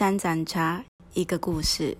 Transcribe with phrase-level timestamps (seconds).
[0.00, 1.94] 三盏茶，一个故事。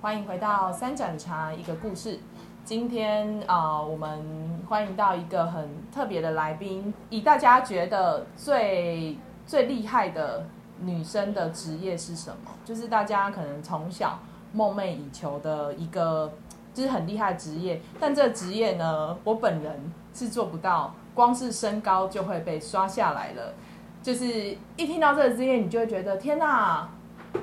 [0.00, 2.16] 欢迎回到三盏茶一个故事。
[2.64, 4.24] 今天啊、我们
[4.68, 10.46] 欢迎到一个很特别的来宾，以大家觉得最最厉害的
[10.80, 12.52] 女生的职业是什么？
[12.64, 14.16] 就是大家可能从小
[14.52, 16.32] 梦寐以求的一个，
[16.72, 17.80] 就是很厉害的职业。
[17.98, 23.54] 但这个职业呢，我本人是做不到，光是身高就会被刷下来了。
[24.02, 26.88] 就是一听到这个职业，你就会觉得天哪，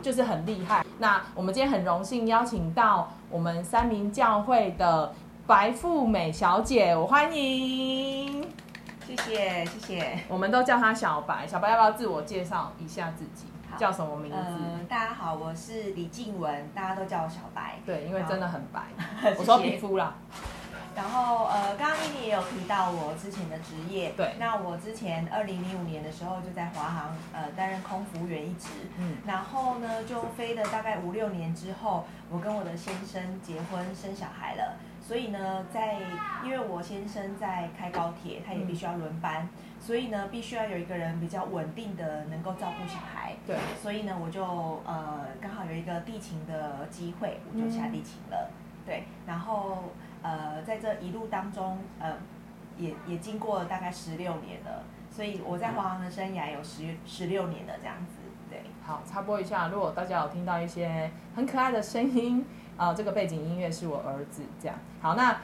[0.01, 0.85] 就是很厉害。
[0.97, 5.13] 那我们今天很荣幸邀请到我们三明教会的
[5.47, 8.45] 白富美小姐，我欢迎。
[9.07, 10.19] 谢谢谢谢。
[10.27, 13.45] 我们都叫她小白，小白要不要自我介绍一下自己？
[13.69, 14.37] 好叫什么名字？
[14.37, 17.79] 嗯，大家好，我是李静雯，大家都叫我小白。
[17.85, 18.81] 对，因为真的很白。
[19.37, 20.15] 我说皮肤啦，
[20.95, 34.77] 然后呃，刚刚妮妮也有提到我之前的职业，对那我之前二零零五年的时候就在华航呃担任空服务员一职，嗯，然后呢就飞了大概五六年之后，我跟我的先生结婚生小孩了。
[35.09, 35.97] 所以呢，在
[36.45, 43.35] 因为我先生在开高铁，他也必须要轮班，所以呢，必须要有一个人比较稳定的能够照顾小孩。
[43.47, 44.43] 对，所以呢，我就
[44.85, 48.51] 呃刚好有一个地勤的机会，我就下地勤了。
[48.85, 49.85] 对，然后
[50.21, 52.13] 呃在这一路当中，呃
[52.77, 58.17] 也也经过了大概十六年了，所以我在华航的生涯有十十六年的这样子。
[58.47, 62.45] 对，好，插播一下，如果大家有听到一些很可爱的声音，
[62.79, 64.77] 啊、这个背景音乐是我儿子，这样。
[65.01, 65.35] 好，那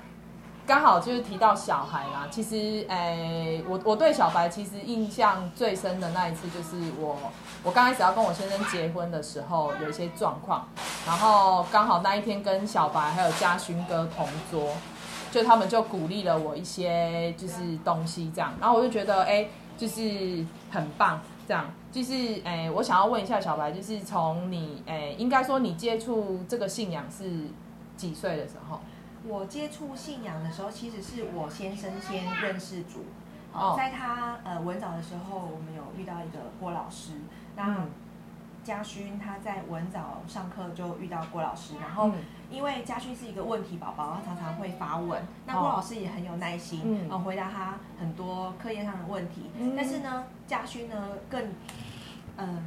[0.66, 2.28] 刚好就是提到小孩啦。
[2.32, 7.18] 其实，诶、我我对小白其实印象最深的那一次，就是我
[7.62, 10.66] 我刚开始要跟我先生结婚的时候，有一些状况，
[11.06, 14.70] 然后刚好那一天跟小白还有嘉勋哥同桌，
[15.30, 19.46] 就他们就鼓励了我一些就是东西这样，然后我就觉得哎、
[19.78, 27.48] 就是很棒这样，就是哎、我想要问一下小白，就是从你哎、应该说你接触这个信仰是
[27.96, 28.80] 几岁的时候？
[29.28, 33.06] 我接触信仰的时候，其实是我先生先认识主。
[33.54, 37.14] 哦在他呃文藻的时候，我们有遇到一个郭老师，
[37.56, 37.90] 那嗯。
[38.66, 42.14] 嘉勋他在文藻上课就遇到郭老师，然后嗯。
[42.50, 45.60] 因为嘉勋是一个问题宝宝，他常常会发问，那哦。
[45.60, 47.08] 郭老师也很有耐心，嗯。
[47.12, 49.52] 嗯，回答他很多课业上的问题。
[49.56, 49.76] 嗯。
[49.78, 51.54] 但是呢，嘉勋呢更
[52.38, 52.64] 嗯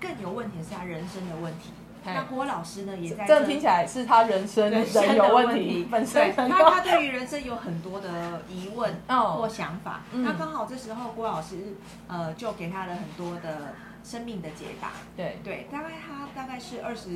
[0.00, 1.70] 更有问题的是他人生的问题。
[2.04, 10.02] 那郭老师呢也在这听起来是他人生人生有的问题，本身他他对于人生有很多的疑问哦或想法。
[10.12, 11.74] 嗯那刚好这时候郭老师
[12.06, 14.92] 呃就给他了很多的生命的解答。
[15.16, 17.10] 对，对，大概他大概是二十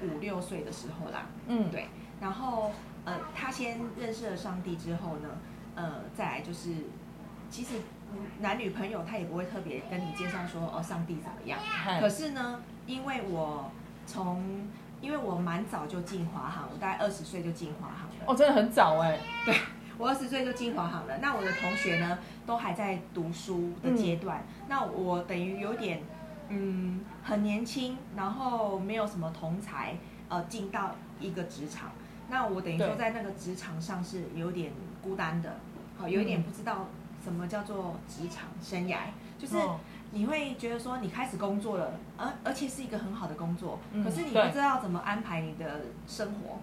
[0.00, 1.26] 五六岁的时候啦。
[1.48, 1.88] 嗯，对，
[2.20, 2.70] 然后
[3.04, 5.28] 呃他先认识了上帝之后呢，
[5.74, 6.70] 呃再来就是
[7.50, 7.70] 其实
[8.40, 11.58] 男女朋友他也不会特别跟你介绍说哦上帝怎么样。
[12.00, 13.70] 可是呢，因为我
[14.06, 14.68] 从
[15.00, 18.24] 因为我蛮早就进华航，我大概二十岁就进华航了。
[18.26, 19.18] 哦，真的很早哎，
[19.98, 21.18] 我二十岁就进华航了。
[21.18, 24.44] 那我的同学呢，都还在读书的阶段。
[24.68, 26.02] 那我等于有点
[26.48, 29.96] 嗯很年轻，然后没有什么同才，
[30.28, 31.90] 呃，进到一个职场。
[32.28, 35.56] 那我等于说在那个职场上是有点孤单的，
[35.96, 36.86] 好，有一点嗯不知道
[37.26, 38.98] 什么叫做职场生涯，
[39.38, 39.56] 就是。
[39.56, 39.78] 哦
[40.12, 46.60] 你会觉得说你开始工作了，而而且是一个很好的工作，嗯可是你不知道怎么安排你的生活。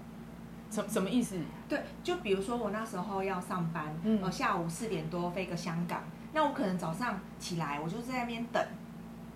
[0.71, 1.37] 什什么意思？
[1.67, 8.65] 对，就比如说我那时候要上班，嗯呃，下午四点多飞个香港，那我可能早上起来，我就在那边等，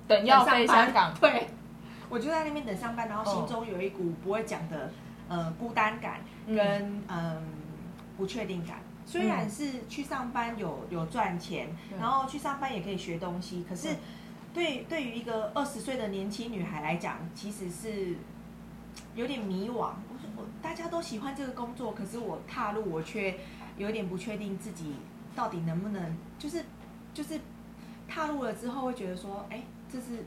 [0.07, 1.49] 等要飞香港， 对，
[2.09, 4.89] 我就在那边等上班，然后哦心中有一股不会讲的
[5.27, 7.43] 呃孤单感嗯跟嗯、
[8.15, 8.77] 不确定感。
[9.07, 11.97] 虽然是去上班有有赚钱，对。
[11.97, 13.97] 然后去上班也可以学东西，可是对。
[14.53, 18.15] 对对于一个二十岁的年轻女孩来讲，其实是
[19.13, 19.73] 有点迷惘。
[19.75, 23.37] 我说我大家都喜欢这个工作，可是我踏入我却
[23.77, 24.95] 有点不确定自己
[25.35, 26.65] 到底能不能，就是
[27.13, 27.39] 就是
[28.07, 29.61] 踏入了之后会觉得说，哎，
[29.91, 30.25] 这是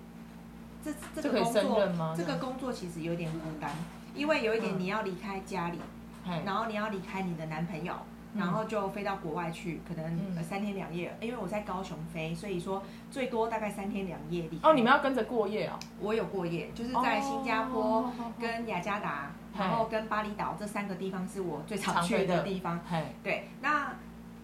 [0.85, 2.15] 这这个工作吗？
[2.17, 3.73] 这个工作其实有点孤单，
[4.15, 4.79] 因为有一点嗯。
[4.79, 5.79] 你要离开家里，
[6.25, 6.41] 嘿。
[6.47, 7.95] 然后你要离开你的男朋友。
[8.33, 14.49] 嗯然后就飞到国外去，可能三天两夜，因为我在高雄飞，所以说最多大概三天两夜。
[14.63, 22.81] 哦，你们要跟着过夜哦，我有过夜，就是在新加坡哦跟雅加达，然后跟巴厘岛这三个地方是我最常去的的地方。
[22.89, 23.95] 嘿，对，那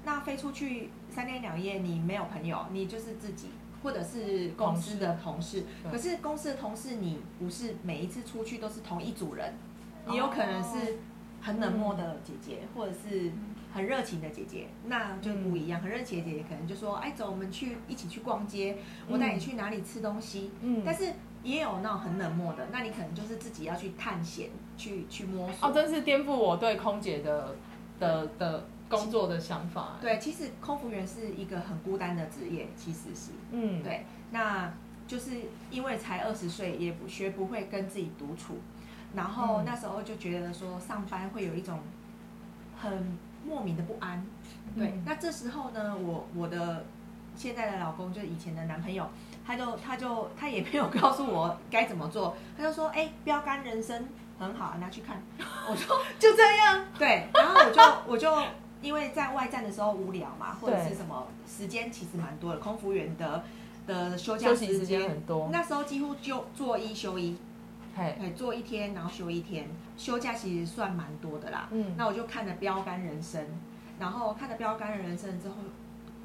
[0.05, 3.51] 那飞出去三天两夜，你没有朋友，你就是自己，
[3.85, 5.65] 或者是公司的同事。
[5.85, 5.93] 对。
[5.93, 9.55] 可是公司的同事，你不是每一次出去都是同一组人，
[10.09, 10.99] 你有可能是
[11.41, 13.31] 很冷漠的姐姐，或者是
[13.77, 15.79] 很热情的姐姐，那就不一样。
[15.81, 21.13] 很热情的姐姐可能就说：“哎，走，我们去一起去逛街，我带你去哪里吃东西。”嗯，但是
[21.43, 25.69] 也有那种很冷漠的，那你可能就是自己要去探险，去去摸索。
[25.69, 27.55] 哦，真是颠覆我对空姐的
[28.01, 29.99] 的的工作的想法。
[30.01, 34.73] 对，其实空服员是一个很孤单的职业，其实是，嗯，对，那
[35.07, 35.33] 就是
[35.71, 38.57] 因为才二十岁，也不学不会跟自己独处，
[39.15, 41.79] 然后嗯那时候就觉得说上班会有一种
[42.77, 44.25] 很莫名的不安。
[44.77, 46.85] 对，嗯那这时候呢，我我的
[47.35, 49.09] 现在的老公就是以前的男朋友，
[49.47, 54.07] 他就他就他也没有告诉我该怎么做，他就说，哎、标杆人生
[54.39, 55.23] 很好，拿去看。
[55.69, 56.85] 我说 就这样。
[56.99, 57.83] 对，然后我就
[58.13, 58.43] 我就
[58.83, 63.45] 因为在外站的时候无聊嘛，或者是什么时间其实蛮多的，空服员的
[63.87, 67.37] 的休假时时间很多那时候几乎就做一休一，
[67.97, 71.69] 嘿，对，做一天然后休一天，休假其实算蛮多的啦。
[71.71, 73.43] 嗯，那我就看了《标杆人生》，
[73.99, 75.55] 然后看了《标杆人生》之后，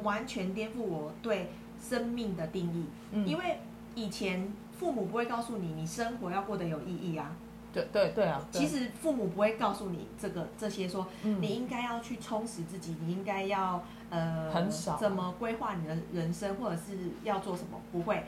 [0.04, 1.52] 完全颠覆我对
[1.82, 2.86] 生命的定义。
[3.12, 3.60] 嗯因为
[3.96, 7.36] 以前父母不会告诉你，你生活要过得有意义啊。
[7.74, 18.26] 对对对啊，对其实父母不会告诉你这个这些说，嗯你应该要去充实自己，你应该要呃很少怎么规划你的人生，或者是要做什么，不会，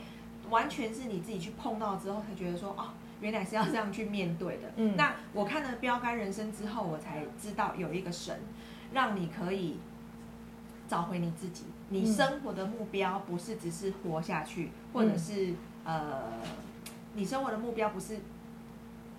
[0.48, 2.88] 完全是你自己去碰到之后才觉得说哦，
[3.24, 4.70] 原来是要这样去面对的。
[4.76, 8.38] 嗯那我看了《标杆人生》之后，我才知道有一个神，
[8.92, 9.78] 让你可以
[10.86, 11.64] 找回你自己。
[11.88, 15.54] 你嗯生活的目标不是只是活下去，或者嗯是
[15.84, 16.22] 呃，
[17.14, 18.18] 你生活的目标不是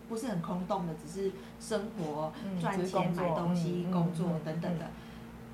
[0.08, 4.88] 不是很空洞的，只是生活、嗯赚钱、买东西、工作嗯等等的，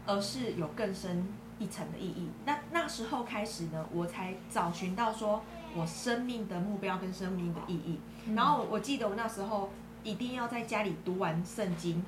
[0.05, 1.25] 而是有更深
[1.57, 2.27] 一层的意义。
[2.45, 5.41] 那那时候开始呢，我才找寻到说
[5.75, 7.99] 我生命的目标跟生命的意义。
[8.25, 8.35] 嗯。
[8.35, 9.69] 然后我记得我那时候
[10.03, 12.03] 一定要在家里读完圣经，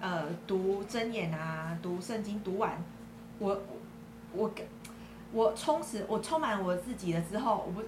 [0.00, 2.76] 呃，读箴言啊，读圣经读完，
[3.38, 3.60] 我
[4.32, 4.50] 我
[5.32, 7.82] 我充实，我充满我自己了之后，我不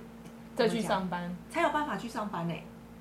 [0.56, 2.54] 再去上班，才有办法去上班呢、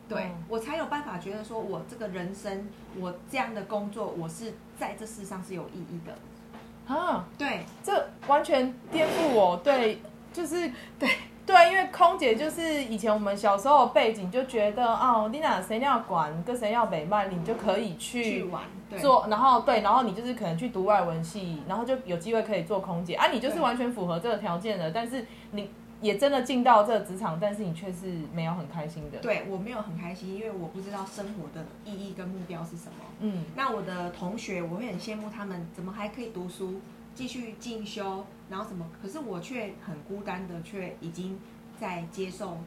[0.07, 2.69] 对、嗯我才有办法觉得说，我这个人生，
[3.00, 6.94] 我这样的工作，我是在这世上是有意义的。
[6.94, 10.00] 啊，对，这完全颠覆我对，
[10.31, 11.10] 就是对
[11.47, 25.69] 对，因为空姐就是以前我们小时候的背景就觉得哦，你哪谁要管，跟谁要北曼，你就可以去去玩，对，做，然后对，然后你就是可能去读外文系，然后就有机会可以做空姐啊，你就是完全符合这个条件的，但是你
[26.01, 33.05] 也真的进到这个职场，但是你却是没有很开心的。，对我没有很开心，因为我不知道生活的意义跟目标是什么。
[33.21, 36.81] 嗯那我的同学，我会很羡慕他们怎么还可以读书，
[37.17, 41.39] 继续进修，然后什么，可是我却很孤单的，却已经
[41.79, 42.59] 在接受，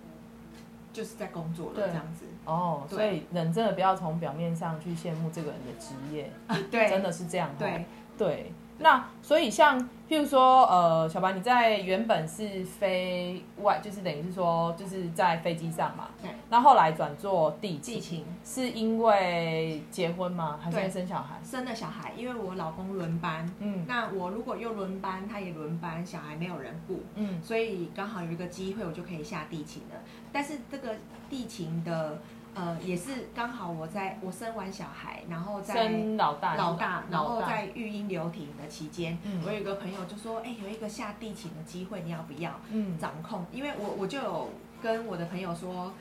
[0.92, 1.86] 就是在工作了对。
[1.86, 2.24] 这样子。
[2.46, 6.28] 哦，所以人真的不要从表面上去羡慕这个人的职业，
[6.68, 7.54] 对，真的是这样、哦。
[7.60, 7.84] 对，
[8.18, 9.78] 对，那所以像
[10.08, 20.58] 譬如说，呃，小白你在原本是飞外，就是等于是说就是在飞机上嘛，对，那后来转做地勤，地勤是因为结婚吗？
[20.60, 21.38] 还是生小孩？
[21.44, 30.00] 生了小孩，因为我老公轮班，嗯那我如果又轮班，他也轮班，小孩没有人顾，嗯所以刚好有一个机会，我就可以下地勤了。
[30.32, 30.96] 但是这个
[31.28, 32.18] 地勤的，
[32.54, 39.42] 呃，也是刚好我在我生完小孩，然后在生老大，老大，然后在育婴留停的期间，嗯。
[39.46, 42.98] 我有一个朋友就说，哎、有一个下地勤的机会，你要不要嗯。
[42.98, 43.46] 掌控？
[43.52, 44.48] 因为我我就有
[44.82, 45.92] 跟我的朋友说，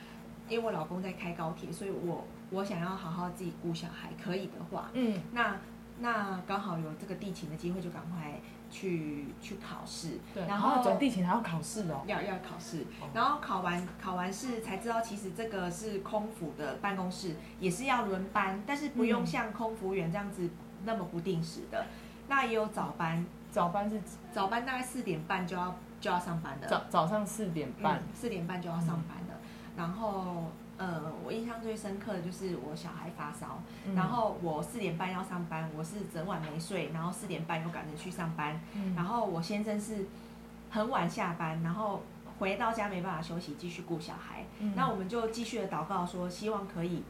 [0.47, 5.21] 因为我老公在开高铁，所以我我想要好好自己顾小孩，可以的话，嗯。
[5.31, 5.55] 那
[5.99, 8.39] 那刚好有这个地勤的机会，就赶快
[8.69, 12.01] 去去考试，对，然后转地勤还要考试哦。
[12.05, 20.49] 要要考试哦，然后考完考完试才知道，其实这个是空服的办公室，也是要轮班，但是不用嗯像空服员这样子
[20.85, 21.85] 那么不定时的。
[22.27, 23.99] 那也有早班，早班是
[24.31, 29.33] 早班大概四点半就要就要上班的，早早上四点半嗯，四点半就要上班的。
[29.75, 40.05] 然后呃，我印象最深刻的就是我小孩发烧，嗯然后我四点半要上班，我是整晚没睡，然后四点半又赶着去上班，嗯然后我先生是
[40.71, 42.01] 很晚下班，然后
[42.39, 44.45] 回到家没办法休息，继续顾小孩。
[44.59, 47.03] 嗯那我们就继续的祷告说，希望可以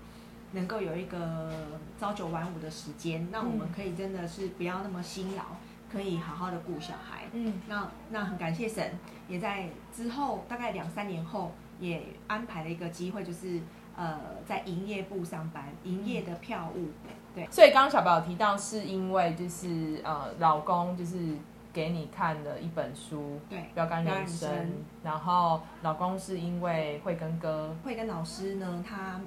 [0.54, 5.44] 能够有一个朝九晚五的时间，那我们嗯可以真的是不要那么辛劳，
[5.92, 7.28] 可以好好的顾小孩。
[7.34, 8.98] 嗯那那很感谢神，
[9.28, 13.62] 也在之后大概两三年后，也安排了一个机会，就是
[13.96, 16.88] 呃在营业部上班，营业的票务。
[17.34, 17.48] 对。
[17.52, 21.38] 所以刚刚小宝有提到，是因为就是呃，老公就是
[21.72, 24.72] 给你看的一本书对《标杆人生，
[25.04, 29.22] 然后老公是因为慧根哥，慧根老师呢，他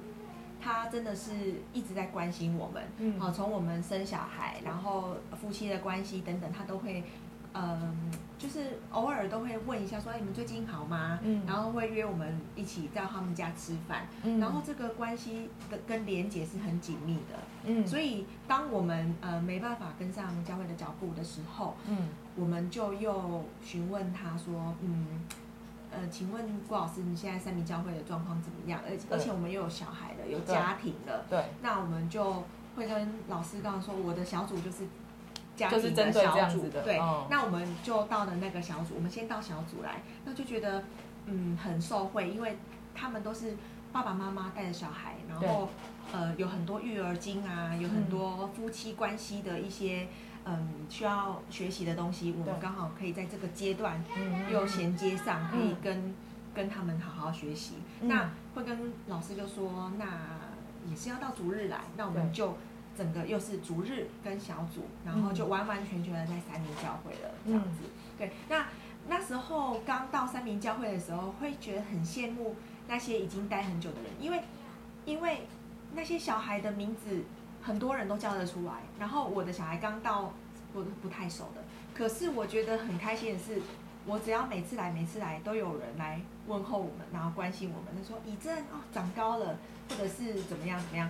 [0.61, 1.31] 他真的是
[1.71, 3.19] 一直在关心我们，嗯。
[3.19, 7.03] 好、从我们生小孩，然后夫妻的关系等等，他都会，
[7.53, 8.11] 嗯，
[8.43, 11.17] 就是偶尔都会问一下说，哎，你们最近好吗？
[11.23, 11.41] 嗯。
[11.47, 14.37] 然后会约我们一起到他们家吃饭，嗯。
[14.37, 17.87] 然后这个关系的跟连结是很紧密的，嗯。
[17.87, 22.09] 所以当我们呃没办法跟上教会的脚步的时候，嗯。
[22.35, 25.07] 我们就又询问他说，嗯，
[25.89, 28.81] 呃，请问郭老师，你现在三明教会的状况怎么样？
[28.83, 28.99] 而对。
[29.09, 32.43] 而且我们又有小孩了，有家庭了，对，那我们就
[32.75, 34.83] 会跟老师告诉说，我的小组就是
[35.69, 37.25] 家就是庭针对小组，的对，嗯。
[37.29, 40.83] 那我们就到了那个小组，我们先到小组来，那就觉得
[41.25, 42.57] 嗯很受惠，因为
[42.93, 43.55] 他们都是
[43.91, 45.69] 爸爸妈妈带着小孩，然后
[46.11, 50.07] 呃有很多育儿经啊，有很多夫妻关系的一些
[50.45, 55.77] 嗯需要学习的东西，我们刚好可以在这个阶段嗯又衔接上，可以嗯。
[55.83, 56.15] 跟、
[56.53, 57.75] 跟他们好好学习。
[58.01, 58.07] 嗯。
[58.07, 60.05] 那会跟老师就说，那
[60.87, 62.55] 也是要到逐日来，那我们就
[62.97, 67.83] 整个又是逐日跟小组，然后就完完全全的在三明教会了，这样子。
[68.17, 68.65] 对，那
[69.07, 72.55] 那时候刚到三明教会的时候，会觉得很羡慕
[72.87, 74.41] 那些已经待很久的人，因为
[75.05, 75.47] 因为
[75.93, 77.23] 那些小孩的名字
[77.61, 80.33] 很多人都叫得出来，然后我的小孩刚到，
[80.73, 83.61] 我都不太熟的，可是我觉得很开心的是。
[84.05, 89.57] 我只要每次来，每次来都有人来问候我们，然后关心我们，他说以正哦长高了，
[89.87, 91.09] 或者是怎么样怎么样。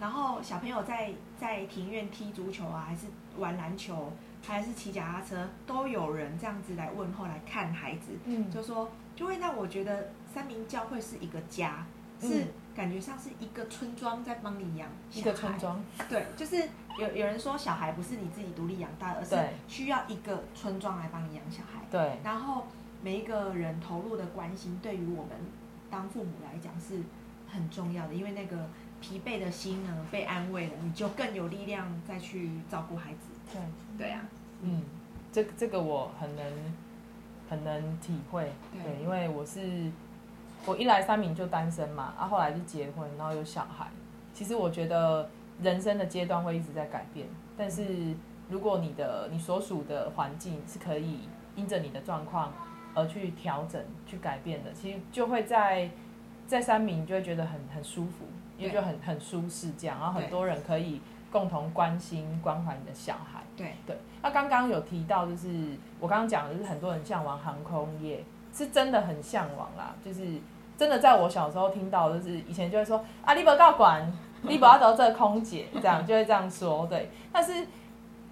[0.00, 3.06] 然后小朋友在在庭院踢足球啊，还是
[3.38, 4.12] 玩篮球，
[4.46, 8.50] 还是骑脚踏车，都有人这样子来问候来看孩子，嗯。
[8.50, 11.86] 就说就会让我觉得三明教会是一个家，
[12.20, 12.28] 嗯。
[12.28, 16.56] 是感觉上是一个村庄在帮你养一个村庄，对，就是
[16.98, 19.36] 有有人说小孩不是你自己独立养大，而是
[19.68, 21.82] 需要一个村庄来帮你养小孩。
[21.88, 22.66] 对，然后
[23.00, 25.30] 每一个人投入的关心，对于我们
[25.88, 27.00] 当父母来讲是
[27.48, 28.68] 很重要的，因为那个
[29.04, 33.28] 疲惫的心呢被安慰了，你就更有力量再去照顾孩子。
[33.52, 33.60] 对，
[33.98, 34.22] 对啊，
[34.62, 34.82] 嗯，
[35.30, 36.44] 这这个我很能
[37.50, 38.82] 很能体会，对。
[38.82, 39.90] 对，因为我是
[40.64, 43.88] 我一来三明就单身嘛，啊，后来就结婚，然后有小孩。
[44.32, 45.28] 其实我觉得
[45.60, 48.14] 人生的阶段会一直在改变，但是
[48.48, 52.54] 如果你的你所属的环境是可以因着你的状况
[52.94, 55.90] 而去调整、去改变的，其实就会在
[56.46, 58.24] 在三明就会觉得很很舒服，
[58.56, 61.00] 也就很很舒适这样，然后很多人可以
[61.32, 63.40] 共同关心关怀你的小孩。
[63.56, 69.94] 对对，那刚刚有提到，就是我刚刚讲的，就是很多人向往航空业，是真的很向往啦。
[70.04, 70.40] 就是
[70.76, 76.86] 真的，在我小时候听到，就是以前就会说啊，你不要管， 你不要得这空姐，这样就会这样说。
[76.88, 77.66] 对，但是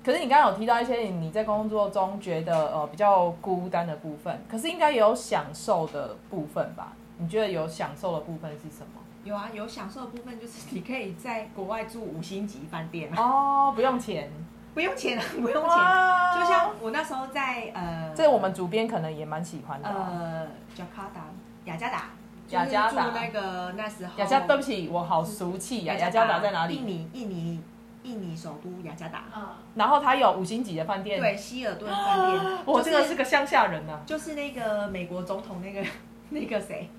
[0.05, 6.93] 可是你刚刚有提到一些你在工作中觉得呃比较孤单的部分，可是应该也有享受的部分吧？
[7.19, 9.01] 你觉得有享受的部分是什么？
[9.25, 14.31] 有啊，有享受的部分就是 你可以在国外住五星级饭店啊，哦，不用钱，
[14.75, 16.41] 不用钱啊， 不用钱。
[16.41, 20.09] 就像我那时候在呃，这我们主编可能也蛮喜欢的、哦。
[20.11, 21.23] 呃，Jakarta
[21.67, 22.05] 雅加达，
[22.50, 25.95] 雅加达就是住那个那时候雅加，对不起，我好俗气呀！
[25.95, 26.75] 雅加达在哪里？
[26.76, 27.62] 印尼，印尼，
[28.02, 29.25] 印尼首都雅加达。
[29.37, 31.21] 嗯，然后它有五星级的饭店。
[31.21, 32.59] 对，希尔顿饭店。
[32.67, 35.88] 我就这个是个乡下人呐、就是那个美国总统那个
[36.31, 36.91] 那个谁，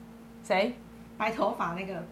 [0.43, 0.73] 谁
[1.17, 2.03] 白头发那个，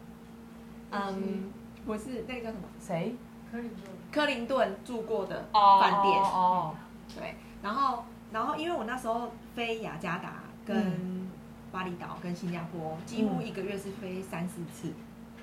[0.91, 1.51] 嗯，
[1.85, 2.63] 不是那个叫什么？
[2.79, 3.15] 谁？
[3.51, 3.77] 克林顿。
[4.11, 6.21] 克林顿住过的哦饭店。
[6.21, 6.75] 哦，
[7.15, 11.29] 对，然后然后因为我那时候飞雅加达跟
[11.71, 14.93] 巴厘岛跟新加坡，几乎一个月是飞三四次，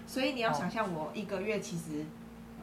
[0.06, 2.04] 所以你要想象我一个月其实，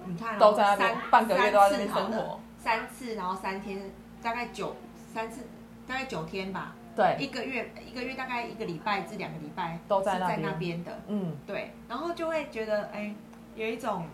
[0.05, 2.39] 你看、哦、都在那边三半个月都在那生活。
[2.59, 4.75] 三次，然后三天，大概九
[5.13, 5.41] 三次，
[5.87, 13.13] 大概九天吧，对，一个月一个月大概一个礼拜至两个礼拜都在那边的，嗯，对，然后就会觉得哎，
[13.55, 14.05] 有一种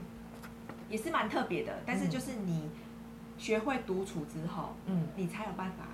[0.89, 2.69] 也是蛮特别的，但是嗯就是你
[3.37, 5.07] 学会独处之后，嗯。
[5.15, 5.85] 你才有办法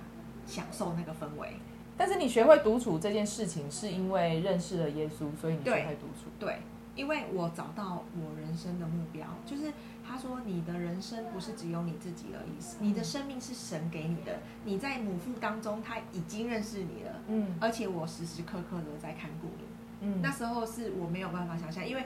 [0.46, 1.52] 享受那个氛围。
[1.96, 6.30] 但是你学会独处这件事情，是因为认识了耶稣，所以你学对会独处。
[6.38, 6.58] 对，
[6.94, 9.72] 因为我找到我人生的目标，就是
[10.08, 17.54] 他说你的人生不是只有你自己而已，你的生命是神给你的，你在母腹当中他已经认识你了，嗯。
[17.60, 19.64] 而且我时时刻刻的在看顾你。
[20.00, 22.04] 嗯，那时候是我没有办法想象，因为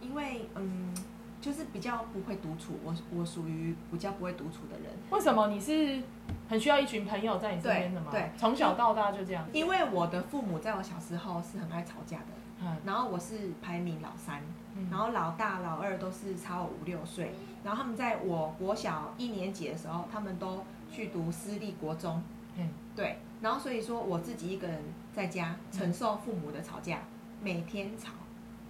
[0.00, 0.94] 因为嗯，
[1.40, 5.48] 就是比较不会独处，我我属于比较不会独处的人，为什么？
[5.48, 6.02] 你是
[6.48, 8.08] 很需要一群朋友在你身边的吗？
[8.10, 8.30] 对对。
[8.36, 9.46] 从小到大就这样。
[9.52, 12.26] 因为我的父母在我小时候是很爱吵架的，
[12.60, 12.76] 嗯。
[12.84, 14.42] 然后我是排名老三，
[14.76, 14.88] 嗯。
[14.90, 17.32] 然后老大、老二都是差我五六岁，
[17.64, 22.22] 然后他们在我国小一年级的时候，他们都去读私立国中，
[22.56, 22.68] 嗯。
[22.94, 24.80] 对，然后所以说我自己一个人
[25.12, 26.98] 在家承受父母的吵架，
[27.40, 28.12] 每天吵，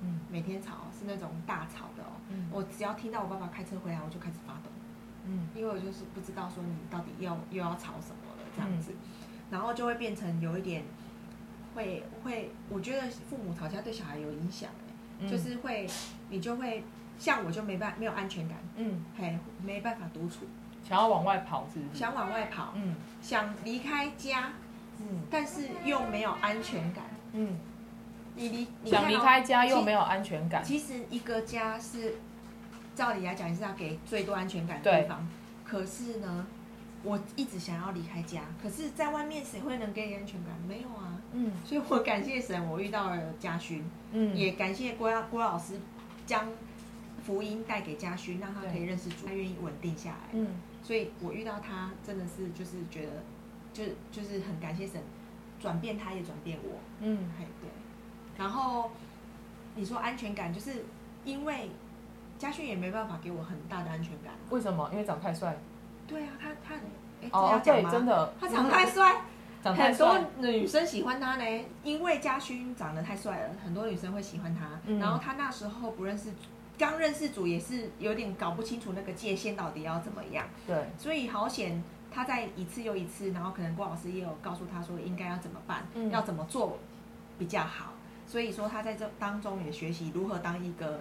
[0.01, 0.21] 嗯。
[0.31, 2.15] 每天吵是那种大吵的哦。
[2.29, 2.49] 嗯。
[2.53, 4.71] 我只要听到我爸爸开车回来，我就开始发抖，
[5.27, 8.97] 嗯因为我就是不知道说你到底要又要吵什么了这样子，嗯
[9.51, 10.83] 然后就会变成有一点
[11.75, 14.75] 会会，我觉得父母吵架对小孩有影响、欸
[15.21, 15.89] 嗯就是会
[16.29, 16.83] 你就会
[17.19, 20.47] 像我就没办没有安全感，嗯，嘿，没办法独处，
[20.83, 22.01] 想要往外跑是不是？
[22.01, 24.51] 想往外跑，嗯想离开家，
[24.99, 27.05] 嗯但是又没有安全感。
[27.33, 27.57] 嗯，
[28.35, 30.65] 你离想离开家又其没有安全感。
[30.65, 32.17] 其实一个家是，
[32.95, 35.27] 照理来讲是要给最多安全感的对地方。
[35.65, 36.47] 可是呢，
[37.03, 40.55] 我一直想要离开家，可是在外面谁会能给你安全感？
[40.67, 41.21] 没有啊。
[41.33, 45.75] 嗯所以我感谢神，我遇到了家勋，嗯，也感谢郭郭老师
[46.27, 46.49] 将
[47.25, 50.29] 福音带给家勋，让他可以认识主，他愿意稳定下来。
[50.33, 50.49] 嗯
[50.83, 53.13] 所以我遇到他真的是就是觉得，
[53.73, 55.01] 就是就是很感谢神，
[55.59, 56.79] 转变他也转变我。
[57.01, 57.71] 嗯嘿，对。
[58.37, 58.91] 然后
[59.75, 60.85] 你说安全感，就是
[61.25, 61.71] 因为
[62.45, 64.35] 家训也没办法给我很大的安全感。
[64.51, 64.89] 为什么？
[64.93, 65.57] 因为长太帅。
[66.07, 66.75] 对啊，他他，
[67.31, 67.91] 哦对，吗？
[67.91, 69.23] 真，的，他长太帅，
[69.63, 70.19] 长太很多。
[70.39, 74.69] 女生喜欢他呢，因为嘉勋长得太帅了，很多女生会喜欢他。
[74.87, 76.29] 嗯然后他那时候不认识，
[76.77, 81.83] 刚认识主也是有点搞不清楚那个界限到底要怎么样，对，所以好险。
[82.17, 86.79] 他在一次又一次，然后可能郭老师也有告诉他说应该要怎么办，嗯要怎么做
[87.37, 87.95] 比较好。
[88.25, 91.01] 所以说他在这当中也学习如何当一个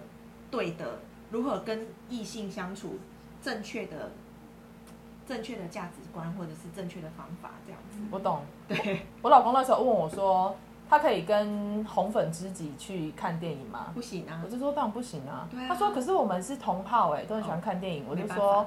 [0.50, 0.98] 对的，
[1.34, 2.96] 如何跟异性相处，
[3.42, 4.12] 正确的、
[5.26, 7.98] 正确的价值观或者是正确的方法，这样子。
[8.08, 8.42] 我懂。
[8.68, 10.54] 对，我老公那时候问我说，
[10.88, 13.90] 他可以跟红粉知己去看电影吗？
[13.92, 15.48] 不行啊我，就说当然不行啊。
[15.66, 18.06] 他说可是我们是同好哎、都很喜欢看电影。
[18.08, 18.64] 我就说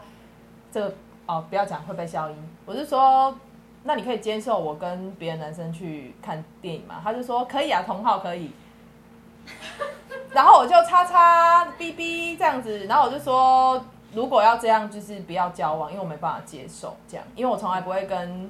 [0.70, 0.94] 这个
[1.26, 2.36] 哦不要讲会被消音。
[2.66, 3.34] 我就说
[3.84, 7.00] 那你可以接受我跟别的男生去看电影吗？
[7.02, 8.52] 他就说可以啊，同好可以。
[10.38, 18.48] 然后我就叉叉哔哔这样子，然后我就说如果要这样就是不要交往，因为我没办法接受这样，因为我从来不会跟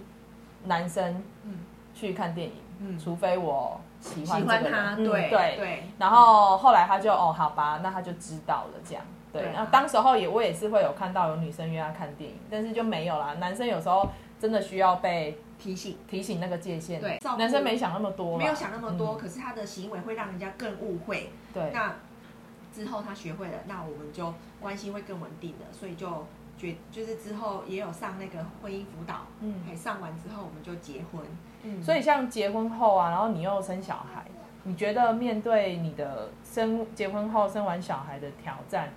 [0.65, 1.59] 男生嗯
[1.95, 5.55] 去看电影，嗯，除非我喜欢这喜欢他，对对。
[5.55, 5.83] 对。
[5.97, 9.01] 然后后来他就哦，好吧，那他就知道了这样。
[9.31, 13.33] 对，对啊那当时候也我也是会有看到有女生约他看电影，但是就没有啦。
[13.39, 17.01] 男生有时候真的需要被提醒，提醒那个界限。
[17.01, 21.29] 对男生没想那么多，没有想那么多，嗯可是他的行为会让人家更误会。
[21.53, 21.95] 对，那
[22.73, 26.25] 之后他学会了，那我们就关系会更稳定了，所以就
[26.57, 31.21] 决就是之后也有上那个婚姻辅导，嗯还上完之后我们就结婚。
[31.63, 34.23] 嗯所以像结婚后啊，然后你又生小孩，
[34.63, 38.89] 你觉得面对你的生结婚后生完小孩的挑战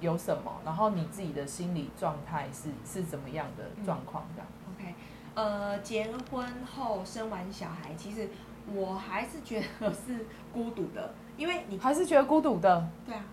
[0.00, 0.50] 有什么？
[0.64, 4.24] 然后你自己的心理状态是是怎么样的状况？
[4.34, 4.94] 这样，OK，
[5.34, 8.28] 呃，结婚后生完小孩，其实
[8.72, 12.88] 我还是觉得是孤独的，因为你还是觉得孤独的？
[13.06, 13.24] 对啊，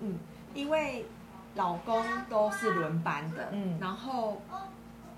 [0.00, 0.18] 嗯，
[0.54, 1.04] 因为
[1.54, 4.40] 老公都是轮班的，嗯然后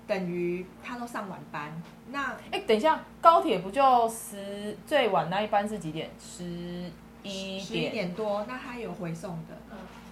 [0.07, 1.71] 等于他都上晚班，
[2.09, 6.09] 那哎，等一下，高铁不就十最晚那一班是几点？
[6.19, 6.43] 十
[7.21, 7.91] 一十一点。
[7.91, 9.55] 点多，那他有回送的，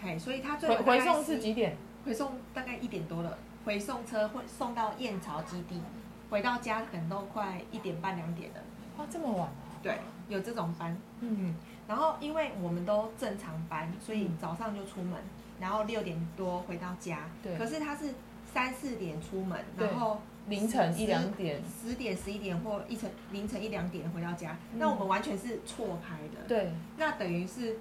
[0.01, 1.75] 嘿，所以他最回送是几点？
[2.05, 5.81] 回送大概一点多了，回送车会送到燕巢基地，
[6.29, 8.55] 回到家可能都快一点半两点了。
[8.97, 9.51] 哇，这么晚啊？
[9.83, 9.97] 对，
[10.29, 11.53] 有这种班，嗯，
[11.87, 15.13] 然后因为我们都正常班，所以嗯早上就出门，
[15.59, 17.29] 然后六点多回到家。
[17.43, 18.13] 对可是他是
[18.53, 21.61] 三四点出门，对然后凌晨一两点。
[21.81, 27.77] 十点、十一点或一晨凌晨一两点回到家，嗯那我们完全是错开的。，对，那等于是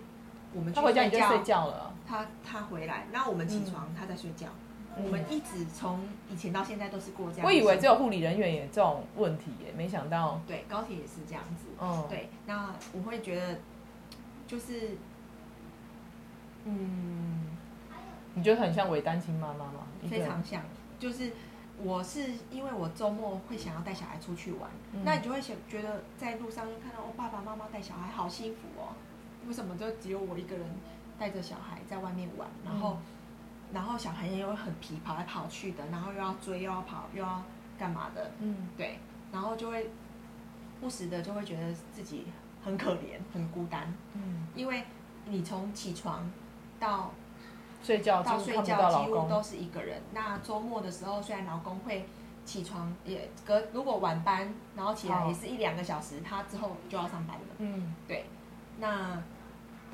[0.57, 1.93] 我们去他回家你就觉睡，觉了。
[2.09, 4.47] 他他回来，那我们起床，他在睡觉。
[4.49, 4.53] 嗯
[4.99, 7.45] 我们一直从以前到现在都是过这样。
[7.47, 11.67] 我以为只有护理人员有这种问题耶，没想到，对高铁也是这样子。
[11.79, 13.59] 嗯，，对，那我会觉得
[14.47, 14.97] 就是，
[16.65, 17.45] 嗯，
[18.33, 19.87] 你觉得很像伪单亲妈妈吗？
[20.09, 20.63] 非常像，
[20.99, 21.33] 就是
[21.77, 28.97] 我是因为我周末会想要带小孩出去玩，嗯那你就会想觉得在路上就看到哦爸爸妈妈带小孩好幸福哦，
[29.47, 30.67] 为什么就只有我一个人
[31.19, 32.99] 带着小孩在外面玩，然后、
[33.73, 37.43] 然后小孩又很皮，跑来跑去的，然后又要追又要跑又要
[37.79, 38.99] 干嘛的，嗯对，
[39.33, 39.91] 然后就会
[40.81, 42.27] 不时的就会觉得自己
[42.65, 44.85] 很可怜很孤单，嗯，因为
[45.27, 46.31] 你从起床
[46.79, 47.11] 到
[47.83, 50.03] 睡觉到睡觉，几乎都是一个人。
[50.13, 52.07] 那周末的时候，虽然老公会
[52.45, 57.47] 起床，也隔如果晚班，然后起来哦也是一两个小时，他之后就要上班了。
[57.59, 58.27] 嗯对，
[58.79, 59.21] 那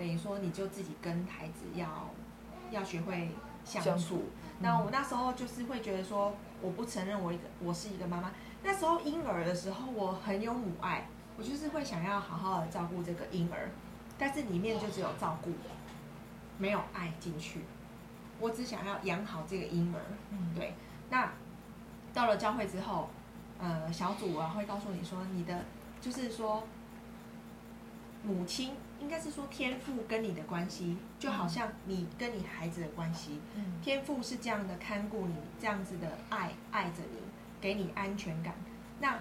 [0.02, 2.10] 等于说你就自己跟孩子要
[2.72, 3.30] 要学会
[3.64, 3.88] 相处。
[3.90, 4.24] 相处
[4.58, 8.32] 那我那时候就是会觉得说，我不承认我一个我是一个妈妈。
[8.64, 11.06] 那时候婴儿的时候，我很有母爱，
[11.38, 13.70] 我就是会想要好好的照顾这个婴儿。
[14.18, 15.52] 但是里面就只有照顾，
[16.58, 17.60] 没有爱进去。
[18.40, 20.74] 我只想要养好这个婴儿，嗯，对。
[21.10, 21.32] 那
[22.12, 23.08] 到了教会之后，
[23.60, 25.64] 呃，小组啊会告诉你说，你的
[26.00, 26.64] 就是说，
[28.24, 37.18] 母亲应该是说天赋跟你的关系，就好像你跟你孩子的关系，嗯天赋是这样的看顾你，这样子的爱爱着你，
[37.60, 38.54] 给你安全感。
[39.00, 39.18] 那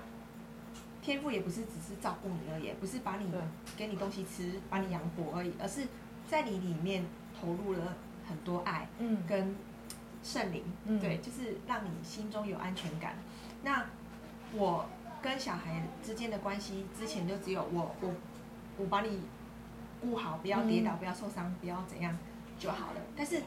[1.02, 3.28] 天赋也不是只是照顾你而已，不是把你
[3.76, 5.88] 给你东西吃，把你养活而已，而是
[6.30, 7.04] 在你里面
[7.40, 7.98] 投入了
[8.30, 9.56] 很多爱嗯跟
[10.24, 13.16] 圣灵，嗯对，就是让你心中有安全感。
[13.64, 13.84] 那
[14.54, 14.86] 我
[15.24, 18.14] 跟小孩之间的关系，之前就只有我我
[18.78, 19.22] 我把你
[20.02, 22.18] 顾好，不要跌倒，嗯不要受伤，不要怎样
[22.60, 23.02] 就好了。
[23.16, 23.42] 但是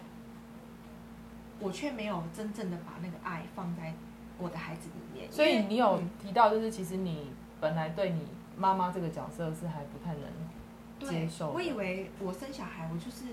[1.60, 3.92] 我却没有真正的把那个爱放在
[4.38, 5.30] 我的孩子里面。
[5.30, 13.24] 所以你有嗯提到，就是其实你本来对你妈妈这个角色是还不太能接受的我以为我生小孩，我就是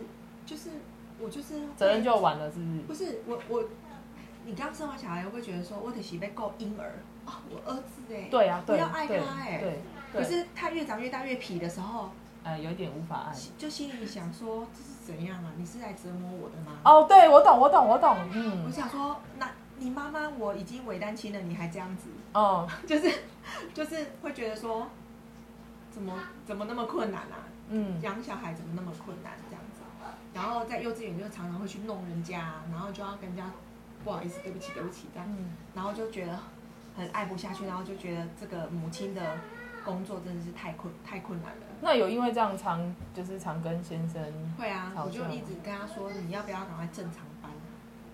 [0.46, 0.70] 就是
[1.20, 2.82] 我就是责任就完了，是不是？
[2.82, 3.64] 不是我我，
[4.46, 9.62] 你刚生完小孩，会觉得说我得洗被够婴儿啊、我儿子哎，对啊，对我要爱对他哎
[10.12, 12.10] 可是他越长越大越皮的时候，
[12.44, 13.36] 呃有点无法爱。
[13.58, 15.52] 就心里想说这是怎样啊？
[15.58, 16.80] 你是来折磨我的吗？
[16.84, 23.12] 哦，对我懂，我懂，我懂，嗯我嗯，想说，那你妈妈我已经伪单亲了，你还这样子，哦， 就是
[23.74, 24.88] 就是会觉得说，
[25.92, 26.14] 怎么
[26.46, 27.48] 怎么那么困难啊？
[27.70, 29.82] 嗯，养小孩怎么那么困难这样子？
[30.34, 33.44] 然后在幼稚园就常常会去弄人家，然后就要跟人家
[34.04, 36.40] 不好意思，对不起，对不起这样，嗯，然后就觉得
[36.96, 39.22] 很爱不下去，然后就觉得这个母亲的
[39.84, 41.66] 工作真的是太困太困难了。
[41.82, 44.22] 那有因为这样常就是常跟先生，
[44.58, 47.52] 会啊，我就一直跟他说，你要不要赶快正常班？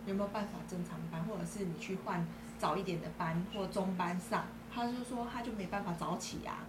[0.05, 2.25] 有没有办法正常班，或者是你去换
[2.57, 4.45] 早一点的班或中班上？
[4.73, 6.63] 他就说他就没办法早起啊，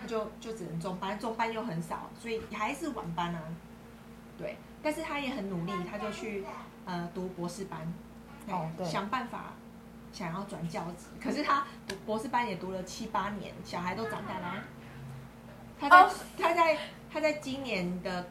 [0.00, 3.42] 他就就只能中班，中班又很少，所以还是晚班啊。
[4.38, 6.44] 对，但是他也很努力，他就去
[6.86, 7.80] 呃读博士班，
[8.48, 9.52] 哦对想办法
[10.12, 11.08] 想要转教职。
[11.20, 14.64] 可是他读博士班也读了七八年，小孩都长大啦、
[15.82, 16.78] 他在、哦他在
[17.12, 18.26] 他在今年的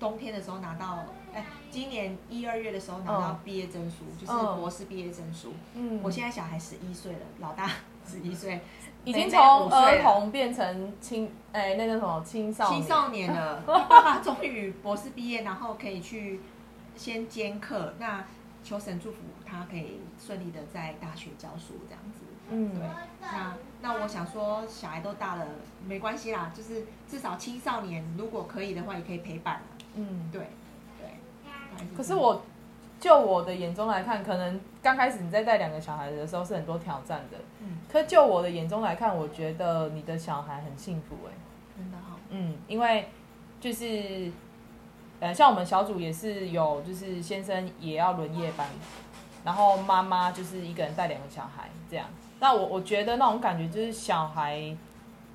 [0.00, 5.52] 冬天的时候拿到，哎，今年一二月的时候拿到嗯毕业证书，就是嗯博士毕业证书。
[5.74, 7.70] 嗯，我现在小孩十一岁了，老大
[8.08, 8.60] 十一岁，
[9.04, 12.80] 已经从儿童变成青，哎，那个什么青少年？
[12.80, 13.62] 青少年了。
[13.66, 16.40] 他爸爸终于博士毕业，然后可以去
[16.96, 17.94] 先兼课。
[17.98, 18.24] 那
[18.64, 22.20] 求神祝福他可以顺利的在大学教书这样子。
[22.50, 22.86] 嗯，对，
[23.20, 25.46] 那那我想说，小孩都大了，
[25.86, 29.60] 没关系啦，就是至少青少年如果可以的话，也可以陪伴。
[29.94, 30.28] 嗯。
[30.32, 30.48] 对，
[30.98, 31.96] 对。
[31.96, 32.42] 可是，我
[32.98, 37.38] 就我的眼中来看，可能刚开始你在带两个小孩的时候是很多挑战的。
[37.60, 41.32] 嗯，可就我的眼中来看，我觉得你的小孩很幸福哎、
[41.76, 43.08] 真的哈、嗯，因为
[43.60, 44.32] 就是
[45.20, 48.66] 呃，像我们小组也是有，就是先生也要轮夜班，
[49.44, 52.06] 然后妈妈就是一个人带两个小孩这样。
[52.40, 54.76] 那我我觉得那种感觉就是小孩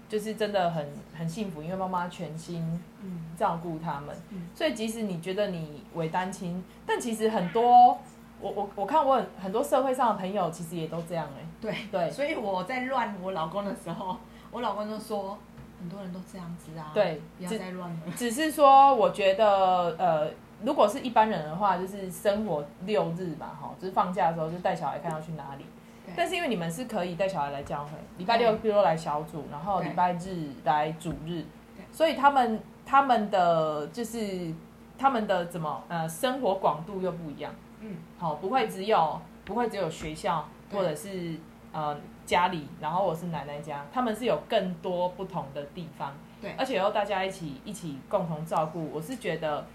[0.08, 0.88] 就是真的很
[1.18, 4.16] 很幸福，因为妈妈全心嗯照顾他们。
[4.30, 7.98] 嗯所以即使你觉得你为单亲，但其实很多
[8.40, 14.18] 我我我看我很很多社会上的朋友其实也都这样哎、对对所以我在乱我老公的时候，
[14.52, 15.38] 我老公就说，
[15.80, 17.98] 很多人都这样子啊，对不要只再乱了。
[18.16, 20.30] 只是说，我觉得呃，
[20.62, 25.66] 如果是一般人的话，就是生活六日嘛，哈，就是放假的时候就带小孩看要去哪里。
[26.14, 26.18] 对。
[26.18, 28.60] 但是因为你们是可以带小孩来教会，礼拜六对。
[28.60, 31.44] 比如说来小组，然后对礼拜日来主日，
[31.92, 34.54] 所以他们他们的就是
[34.98, 41.36] 他们的怎么呃生活广度又不一样，嗯，好，不会只有不会只有学校或者是
[41.72, 46.14] 呃家里，然后我是奶奶家，他们是有更多不同的地方。
[46.42, 46.54] 对。
[46.58, 49.66] 而且要大家一起一起共同照顾，我是觉得，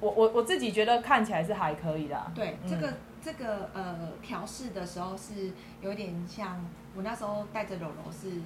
[0.00, 2.30] 我我我自己觉得看起来是还可以啦。
[2.34, 5.52] 对，嗯这个这个呃调试的时候是
[5.82, 8.40] 有点像我那时候带着柔柔是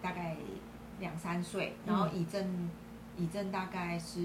[0.00, 0.36] 大概
[1.00, 2.20] 两三岁，然后嗯。
[2.20, 2.70] 以正
[3.16, 4.20] 以正大概是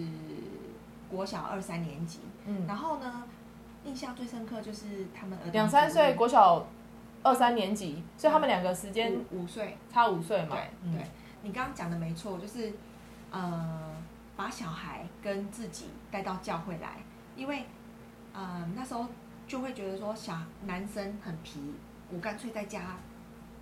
[1.09, 3.23] 国小二三年级，嗯，然后呢，
[3.85, 6.67] 印象最深刻就是他们两三岁，国小
[7.23, 10.55] 二三年级，所以他们两个时间五五岁，差五岁嘛。
[10.55, 10.93] 对嗯。
[10.93, 11.03] 对，
[11.41, 12.73] 你刚刚讲的没错，就是
[13.31, 13.95] 呃，
[14.35, 16.97] 把小孩跟自己带到教会来，
[17.35, 17.65] 因为
[18.31, 19.07] 呃那时候
[19.47, 21.73] 就会觉得说想男生很皮，
[22.11, 22.97] 我干脆在家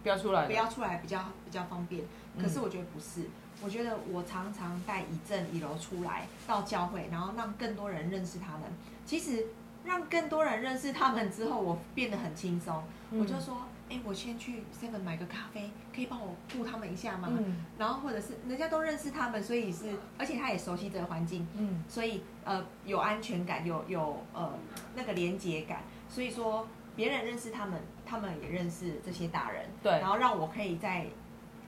[0.04, 2.04] 不要出来，不要出来比较比较方便。
[2.36, 3.26] 嗯可是我觉得不是，
[3.62, 8.62] 我觉得我常常带一正一柔出来到教会，然后让更多人认识他们。
[9.06, 9.48] 其实
[9.84, 12.82] 让更多人认识他们之后，我变得很轻松。
[13.12, 13.58] 嗯我就说，
[13.92, 17.28] 哎，我先去 Seven 买个咖啡，可以帮我雇他们一下吗？
[17.30, 24.58] 嗯然后或者是人家都认识他们，所以是，而且他也熟悉这个环境，嗯所以呃有安全感，有有呃
[24.96, 31.08] 那个连接感，所以说别人认识他们，他们也认识这些大人，对然后让我可以在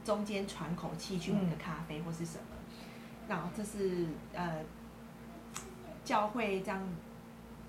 [0.06, 2.56] 中间喘口气去买个咖啡或是什么，
[3.28, 4.62] 然后这是呃
[6.06, 6.82] 教会这样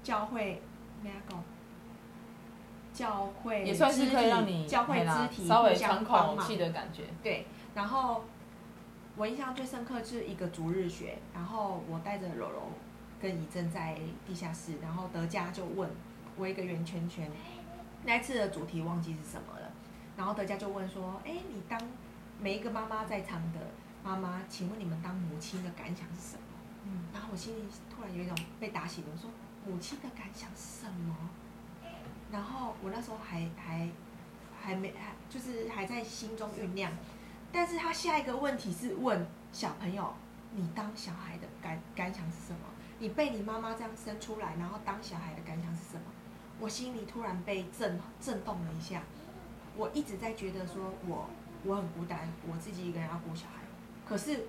[0.05, 0.63] 教会
[1.03, 1.43] 没有讲。
[2.95, 7.03] 教会也算是可以让你教会肢体稍微喘口气的感觉。
[7.23, 8.25] 对，然后
[9.17, 12.71] 我印象最深刻是一个逐日学，然后我带着柔柔
[13.21, 15.91] 跟怡正在地下室，然后德佳就问
[16.37, 17.29] 我一个圆圈圈，
[18.05, 19.71] 那一次的主题忘记是什么了，
[20.17, 21.81] 然后德佳就问说：“哎，你当
[22.39, 23.59] 每一个妈妈在场的
[24.05, 26.43] 妈妈，请问你们当母亲的感想是什么？”
[26.87, 29.29] 嗯，然后我心里突然有一种被打醒了，我说
[29.67, 31.17] 母亲的感想是什么？
[32.35, 33.89] 然后我那时候还还
[34.61, 36.91] 还没还就是还在心中酝酿，
[37.53, 40.13] 但是他下一个问题是问小朋友，
[40.51, 42.59] 你当小孩的感感想是什么？
[42.99, 46.03] 你被你妈妈这样生出来，然后当小孩的感想是什么？
[46.59, 49.01] 我心里突然被震震动了一下，
[49.77, 51.31] 我一直在觉得说我
[51.63, 53.63] 我很孤单，我自己一个人要顾小孩，
[54.05, 54.47] 可是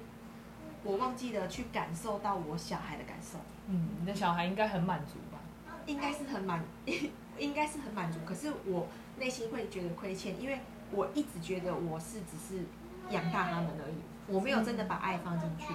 [0.83, 3.37] 我忘记了去感受到我小孩的感受。
[3.67, 5.37] 嗯，你的小孩应该很满足吧？
[5.85, 6.63] 应该是很满，
[7.37, 8.19] 应该是很满足。
[8.25, 10.59] 可是我内心会觉得亏欠，因为
[10.91, 12.63] 我一直觉得我是只是
[13.09, 13.95] 养大他们而已，
[14.27, 15.73] 我没有真的把爱放进去。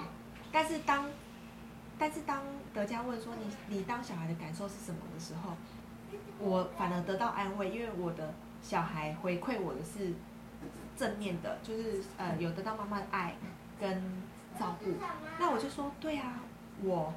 [0.51, 1.09] 但是当，
[1.97, 2.43] 但是当
[2.73, 5.55] 德嘉问说你你当小孩的感受是什么的时候，
[6.39, 10.13] 我反而得到安慰，因为我的小孩回馈我的是
[10.97, 13.35] 正面的，就是呃有得到妈妈的爱
[13.79, 14.03] 跟
[14.59, 14.91] 照顾。
[15.39, 16.41] 那我就说对啊，
[16.83, 17.13] 我。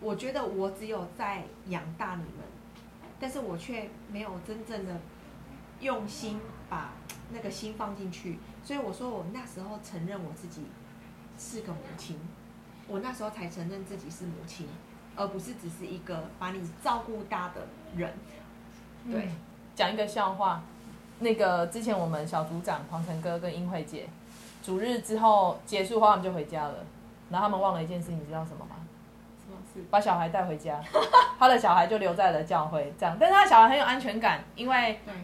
[0.00, 2.44] 我觉得我只有在养大你们，
[3.20, 5.00] 但是我却没有真正的
[5.80, 6.92] 用心把
[7.32, 10.62] 那个心放进去，所以我说我那时候承认我自己
[11.38, 12.18] 是个母亲，
[12.86, 14.66] 我那时候才承认自己是母亲，
[15.16, 18.12] 而不是只是一个把你照顾大的人。
[19.10, 19.36] 对，嗯
[19.74, 20.62] 讲一个笑话，
[21.18, 24.08] 那个之前我们小组长黄晨哥跟英慧姐，
[24.62, 26.84] 主日之后结束后他们就回家了，
[27.30, 28.73] 然后他们忘了一件事，你知道什么吗？
[29.90, 30.80] 把小孩带回家，
[31.38, 35.14] 他的小孩就留在了教会，这样，但是他小孩很有安全感，因为对，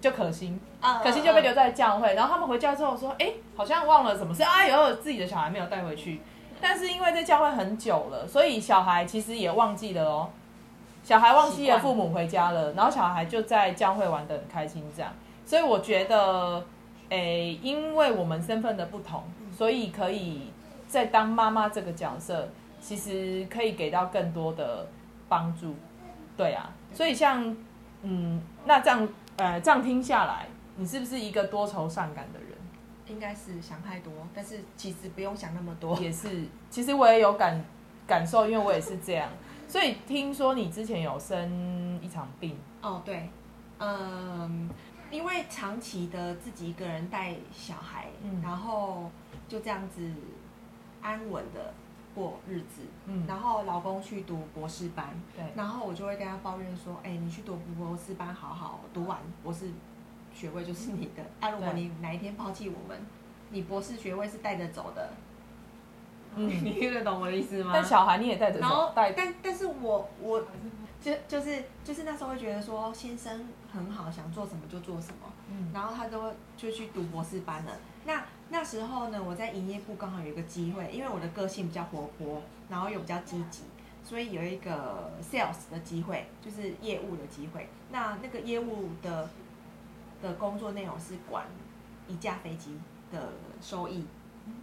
[0.00, 6.20] 就可心，啊可心就被留在教会，然后他们回家之后说，哎，好像忘了什么事，哎呦，自己的小孩没有带回去，
[6.60, 10.30] 但是因为在教会很久了，所以小孩其实也忘记了哦。
[11.04, 15.10] 小孩忘记了父母回家了，然后小孩就在教会玩的很开心，这样。
[15.46, 16.62] 所以我觉得，
[17.08, 19.22] 哎，因为我们身份的不同，
[19.56, 20.52] 所以可以
[20.86, 22.46] 在当妈妈这个角色，
[22.80, 24.88] 其实可以给到更多的
[25.28, 25.74] 帮助。
[26.36, 27.56] 对啊，所以像，
[28.02, 32.48] 嗯，那这样，呃，这样听下来，你是不是一个多愁善感的人？
[33.08, 35.98] 应该是想太多，但是其实不用想那么多。
[35.98, 37.64] 也是，其实我也有感
[38.06, 39.28] 感受，因为我也是这样。
[39.66, 43.28] 所以听说你之前有生一场病，哦，对，
[43.78, 44.70] 嗯，
[45.10, 49.10] 因为长期的自己一个人带小孩，嗯然后
[49.48, 50.12] 就这样子
[51.02, 51.72] 安稳的
[52.14, 59.70] 过日子，嗯，然后老公去读博士班，对，然后我就会跟他抱怨说，哎、你去读博士班好好，读完博士
[60.34, 62.98] 学位就是你的，啊，如果你哪一天抛弃我们，
[63.50, 65.10] 你博士学位是带着走的，
[66.36, 66.48] 嗯。
[66.64, 67.70] 你听得懂我的意思吗？
[67.74, 70.44] 但小孩你也带着然后走，带，但但是我我
[71.00, 75.70] 就就是就是那时候会觉得说先生很好，想做什么就做什么，嗯。
[75.72, 77.72] 然后他都就去读博士班了。
[78.04, 83.64] 那那时候呢，我在营业部刚好有一个机会，因为我的个性比较活泼，然后又比较积极，
[84.02, 87.68] 所以有一个 sales 的机会，就是业务的机会。
[87.90, 89.28] 那那个业务的
[90.22, 91.46] 的工作内容是管
[92.08, 92.78] 一架飞机
[93.12, 94.04] 的收益，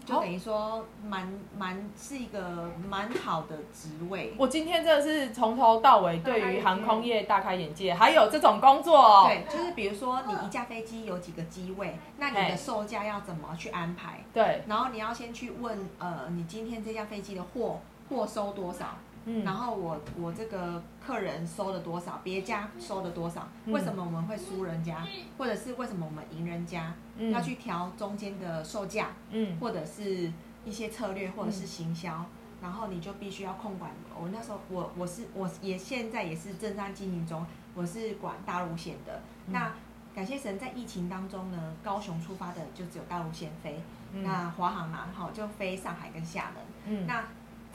[0.06, 4.34] 就等于说蛮蛮是一个蛮好的职位。
[4.38, 14.24] 我今天真的是从头到尾对于航空业大开眼界，还有这种工作哦，对，就是比如说你一架飞机有几个机位，那你的售价要怎么去安排？
[14.34, 18.98] 对，然后你要先去问，呃，你今天这架飞机的货货收多少？
[19.26, 23.48] 嗯，然后我我这个客人收了多少，别家收了多少？
[23.66, 25.06] 嗯为什么我们会输人家，
[25.38, 26.94] 或者是为什么我们赢人家？
[27.18, 30.32] 嗯要去调中间的售价，嗯或者是
[30.64, 32.26] 一些策略，或者是行销，
[32.62, 33.92] 然后你就必须要控管。
[34.20, 39.22] 我那时候我我是我也现在也是正在经营中，我是管大陆线的。
[39.48, 39.74] 嗯那
[40.16, 43.82] 感谢神，在疫情当中呢，高雄出发的就只有大陆线飞，
[44.14, 46.64] 嗯那华航嘛，好就飞上海跟厦门。
[46.86, 47.22] 嗯那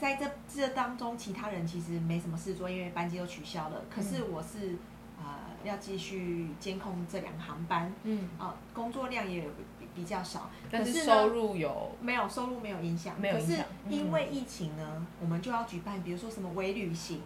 [0.01, 3.83] 在这这当中，其他人其实没什么事做，因为班机都取消了。
[3.87, 4.77] 可是我是
[5.19, 5.25] 呃
[5.63, 9.41] 要继续监控这两个航班，嗯，啊、工作量也
[9.77, 17.21] 比比较少，但是收入有没有收入没有影响，没有影响可是因为疫情呢，我们就要举办，比如说什么微旅行、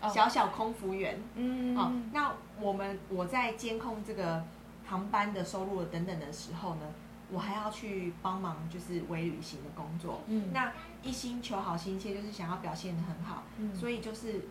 [0.00, 1.78] 哦小小空服员，嗯。
[1.78, 4.44] 哦，那我们我在监控这个
[4.84, 6.82] 航班的收入等等的时候呢，
[7.30, 10.22] 我还要去帮忙就是微旅行的工作。
[10.26, 10.50] 嗯。
[10.52, 10.72] 那
[11.06, 14.42] 一心求好心切，就是想要表现的很好，嗯所以就是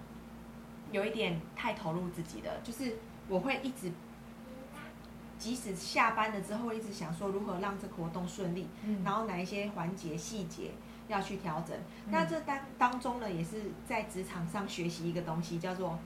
[0.92, 3.92] 有一点太投入自己的，就是我会一直。
[5.38, 10.72] 即使下班了之后，一直想说如何让这个活动顺利，嗯然后哪一些环节细节
[11.10, 11.76] 要去调整。
[12.06, 16.00] 嗯那这当当中呢，也是在职场上学习一个东西，叫做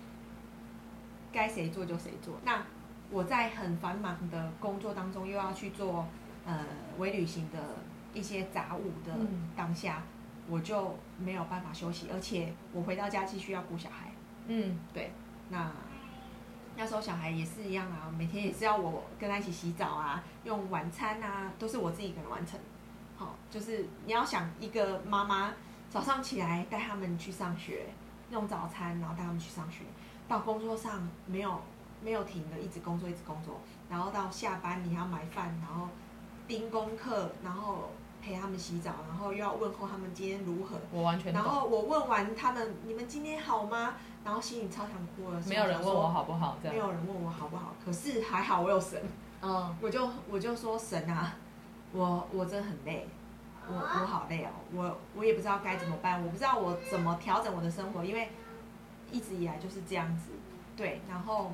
[1.31, 2.39] 该谁做就谁做。
[2.43, 2.65] 那
[3.11, 6.07] 我在很繁忙的工作当中，又要去做
[6.47, 6.65] 呃
[6.97, 7.59] 微旅行的
[8.15, 10.01] 一些杂物的嗯当下，
[10.49, 14.11] 我就没有办法休息，而且我回到家继续要顾小孩。
[14.47, 15.11] 嗯对，
[15.49, 15.71] 那
[16.75, 22.59] 那时候小孩也是一样啊，每天也是要我跟他一起洗澡啊，用晚餐啊，都是我自己一个人完成。
[23.17, 25.53] 好、就是你要想一个妈妈
[25.89, 27.87] 早上起来带他们去上学，
[28.31, 29.83] 用早餐，然后带他们去上学，
[30.27, 31.61] 到工作上没有
[32.01, 33.59] 没有停的，一直工作一直工作，
[33.89, 35.89] 然后到下班你要买饭，然后
[36.47, 40.77] 盯功课，然后陪他们洗澡，然后又要问候他们今天如何。
[40.91, 43.95] 我完全懂，然后我问完他们，你们今天好吗？
[44.23, 45.41] 然后心里超想哭了。
[45.47, 47.73] 没有人问我，好不好，这样，没有人问我好不好。
[47.83, 49.01] 可是还好我有神，
[49.41, 51.35] 嗯我就我就说神啊，
[51.93, 53.07] 我我真的很累，
[53.67, 58.29] 我我好累哦，我我也不知道该怎么办，我不知道我怎么调整我的生活，因为
[59.11, 60.31] 一直以来就是这样子，
[60.75, 61.51] 对，然后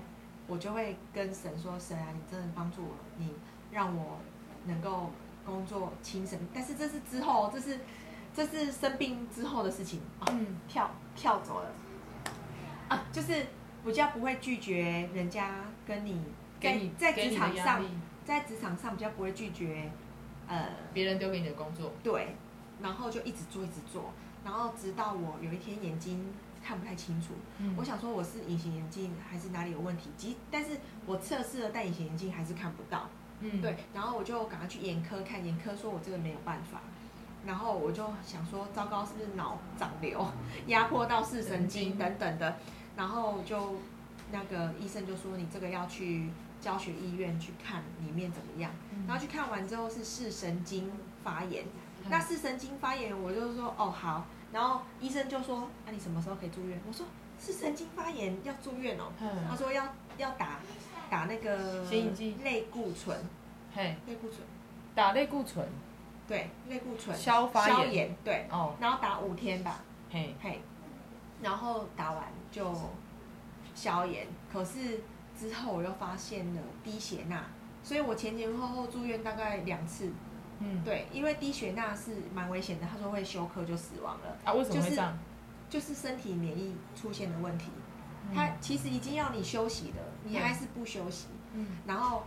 [0.48, 3.34] 我就会跟神说，神啊，你真的帮助我，你
[3.72, 4.18] 让我
[4.66, 5.12] 能够
[5.46, 7.80] 工作轻省，但是这是之后，这是
[8.34, 10.02] 这是生病之后的事情。
[10.20, 10.58] 啊，嗯。
[10.68, 11.72] 跳跳走了。
[12.90, 13.46] 啊，就是
[13.84, 16.24] 比较不会拒绝人家跟你
[16.60, 17.86] 在给你在职场上，
[18.24, 19.92] 在职场上比较不会拒绝，
[20.48, 22.36] 呃，别人丢给你的工作，对，
[22.82, 24.12] 然后就一直做一直做，
[24.44, 27.76] 然后直到我有一天眼睛看不太清楚，嗯。
[27.78, 33.62] 我想说我是隐形眼镜还是哪里有问题，即但是我测试了戴隐形眼镜还是看不到，嗯。
[33.62, 36.82] 对，然后我就赶快去眼科看，眼科说我这个没有办法，
[37.46, 40.26] 然后我就想说糟糕，是不是脑长瘤
[40.68, 41.84] 压迫到视神神经。
[41.90, 42.58] 经等等的，
[42.96, 43.76] 然后就
[44.32, 49.06] 那个医生就说你这个要去教学医院去看里面怎么样，嗯。
[49.08, 50.92] 然后去看完之后是视神经
[51.24, 51.66] 发炎，
[52.10, 56.80] 那视神经发炎我就说哦好，然后医生就说那、你什么时候可以住院？
[56.88, 57.06] 我说
[57.40, 60.60] 是神经发炎要住院哦，他嗯，说要要打
[61.10, 62.36] 打那个显影剂。
[62.44, 63.18] 类固醇，
[63.74, 64.40] 嘿，类固醇。
[64.94, 65.68] 打类固醇，
[66.28, 67.18] 对，类固醇。
[67.18, 67.76] 消发炎。
[67.78, 70.62] 消炎，对，哦，然后打五天吧，嘿，嘿，
[71.42, 72.74] 然后打完就
[73.74, 75.02] 消炎，可是
[75.38, 77.44] 之后我又发现了低血钠，
[77.84, 80.12] 所以我前前后后住院大概两次，
[80.60, 85.18] 嗯，对，因为低血钠是蛮危险的，他说会休克就死亡了，啊，为什么就是会这样？
[85.68, 87.82] 就是身体免疫出现的问题，嗯
[88.34, 91.68] 他其实已经要你休息了，你还是不休息，嗯。
[91.86, 92.24] 然后，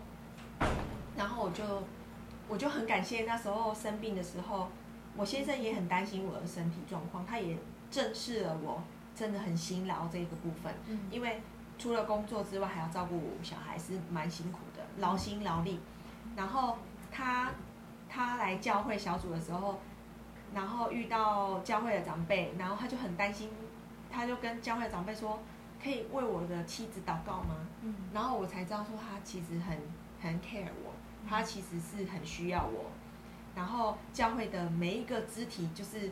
[1.16, 1.64] 然后我就
[2.48, 4.68] 我就很感谢那时候生病的时候，
[5.16, 7.56] 我先生也很担心我的身体状况，他也
[7.90, 8.82] 正视了我
[9.14, 11.00] 真的很辛劳这个部分，嗯。
[11.10, 11.40] 因为
[11.78, 15.80] 除了工作之外还要照顾小孩是蛮辛苦的，劳心劳力。
[16.36, 16.78] 然后
[17.10, 17.52] 他
[18.08, 19.80] 他来教会小组的时候，
[20.54, 23.50] 然后遇到教会的长辈，然后他就很担心，
[24.10, 25.40] 他就跟教会的长辈说，
[25.82, 27.56] 可以为我的妻子祷告吗？
[27.82, 29.78] 嗯然后我才知道说他其实很
[30.20, 30.92] 很 care 我，
[31.28, 32.90] 他其实是很需要我。
[33.54, 36.10] 然后教会的每一个肢体就是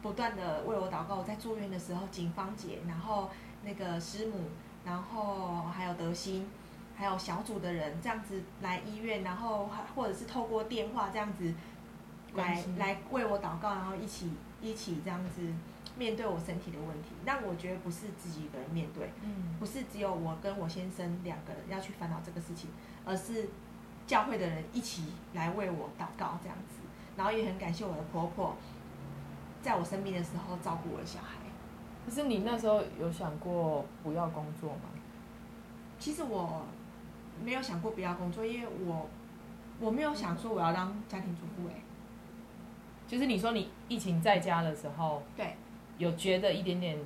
[0.00, 1.16] 不断的为我祷告。
[1.16, 3.30] 我在住院的时候，警方姐，然后
[3.64, 4.44] 那个师母，
[4.84, 6.48] 然后还有德心，
[6.96, 11.52] 还有小组的人这样子来医院，然后或者是透过电话这样子
[12.34, 15.42] 来来为我祷告，然后一起一起这样子
[15.98, 17.10] 面对我身体的问题。
[17.26, 22.70] 但我觉得不是自己一个人面对，嗯不是只有我跟我先生两个人要去烦恼这个事情，
[23.04, 23.48] 而是
[24.06, 26.80] 教会的人一起来为我祷告这样子。
[27.16, 28.56] 然后也很感谢我的婆婆，
[29.60, 31.36] 在我生病的时候照顾我的小孩。
[32.06, 34.88] 可是你那时候有想过不要工作吗？
[35.98, 36.64] 其实我
[37.44, 39.08] 没有想过不要工作，因为我
[39.80, 41.82] 我没有想说我要当家庭主妇哎、
[43.06, 45.56] 就是你说你疫情在家的时候，对，
[45.98, 46.98] 有觉得一点点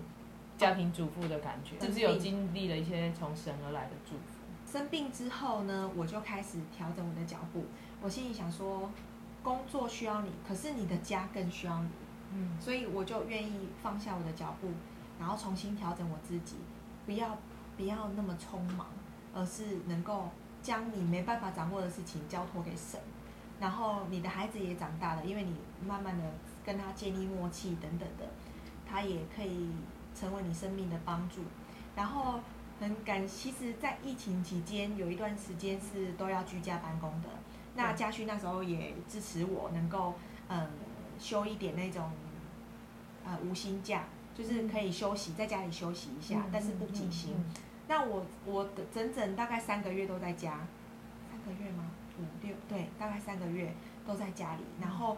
[0.57, 4.23] 家庭主妇的感觉，生病就是有经历了一些从神而来的祝福。
[4.71, 7.65] 生病之后呢，我就开始调整我的脚步。
[8.01, 8.89] 我心里想说，
[9.43, 11.89] 工作需要你，可是你的家更需要你。
[12.35, 14.69] 嗯所以我就愿意放下我的脚步，
[15.19, 16.57] 然后重新调整我自己，
[17.05, 17.37] 不要
[17.77, 18.87] 不不要那么匆忙，
[19.35, 20.31] 而是能够
[20.63, 23.01] 将你没办法掌握的事情交托给神。
[23.59, 26.23] 然后你的孩子也长大了，因为你慢慢的
[26.65, 28.25] 跟他建立默契等等的，
[28.93, 29.71] 他也可以
[30.15, 31.41] 成为你生命的帮助。
[31.97, 32.41] 然后
[32.79, 37.29] 很感，其实，在疫情期间有一段时间是都要居家办公的。
[37.75, 40.15] 那家勋那时候也支持我能够，
[40.49, 40.69] 嗯，
[41.19, 42.11] 休一点那种，
[43.25, 47.35] 呃，无薪假，就是可以休息，在家里休息一下，但是不计薪。
[47.89, 50.67] 那我我的整整大概三个月都在家，
[51.31, 51.91] 三个月吗？
[52.19, 53.73] 五六对，大概三个月
[54.07, 55.17] 都在家里，然后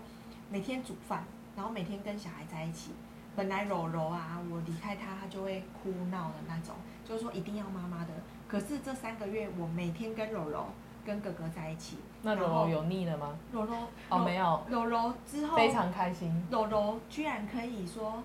[0.49, 1.25] 每天煮饭，
[1.57, 2.93] 然后每天跟小孩在一起。
[3.37, 6.75] 本来柔柔啊，我离开他，他就会哭闹的那种，
[7.05, 8.11] 就是说一定要妈妈的。
[8.47, 10.67] 可是这三个月，我每天跟柔柔、
[11.05, 11.99] 跟哥哥在一起。
[12.23, 13.37] 那柔柔有腻了吗？
[13.53, 13.75] 柔柔
[14.09, 14.63] 哦，没有。
[14.69, 16.47] 柔柔之后非常开心。
[16.51, 18.23] 柔柔居然可以说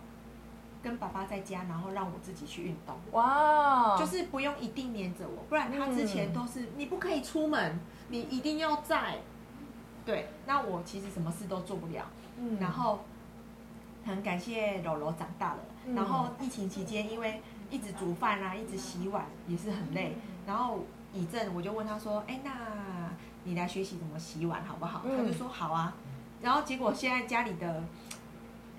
[0.83, 2.95] 跟爸爸在家，然后让我自己去运动。
[3.11, 3.97] 哇！
[3.97, 7.79] 就是不用一定黏着我，不然他之前都是你不可以出门。
[8.09, 9.17] 你一定要在，
[10.05, 12.05] 对，那我其实什么事都做不了。
[12.37, 12.99] 嗯，然后
[14.05, 15.59] 很感谢柔柔长大了。
[15.95, 20.15] 然后疫情期间，因为一直煮饭啊，一直洗碗，也是很累。
[20.45, 20.79] 然后
[21.13, 22.51] 以正我就问他说：“哎，那
[23.43, 25.95] 你来学习怎么洗碗好不好？”他就说：“好啊。”
[26.41, 27.83] 然后结果现在家里的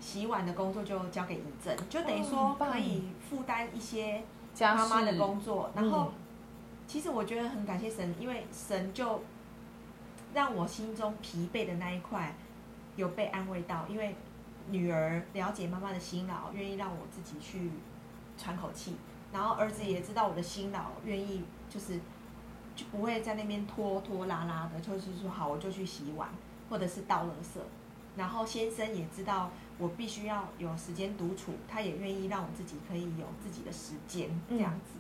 [0.01, 4.23] 洗碗的工作就交给以正，就等于说可以负担一些
[4.61, 6.13] 妈妈的工作，然后。
[6.87, 9.23] 其实我觉得很感谢神，因为神就
[10.35, 12.35] 让我心中疲惫的那一块
[12.97, 14.17] 有被安慰到，因为
[14.71, 17.71] 女儿了解妈妈的辛劳，愿意让我自己去
[18.39, 18.97] 喘口气，
[19.33, 21.99] 然后儿子也知道我的辛劳，愿意就是
[22.75, 26.29] 就不会在那边拖拖拉拉的，就是说好我就去洗碗
[26.69, 27.61] 或者是倒垃圾，
[28.17, 34.93] 然后先生也知道我必须要有时间独处，他也愿意让我自己可以有自己的时间这样子，